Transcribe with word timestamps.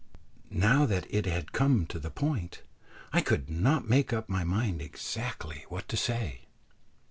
Now 0.49 0.87
that 0.87 1.05
it 1.13 1.27
had 1.27 1.51
come 1.51 1.85
to 1.85 1.99
the 1.99 2.09
point, 2.09 2.63
I 3.13 3.21
could 3.21 3.51
not 3.51 3.87
make 3.87 4.11
up 4.11 4.27
my 4.29 4.43
mind 4.43 4.81
exactly 4.81 5.63
what 5.69 5.87
to 5.89 5.95
say. 5.95 6.47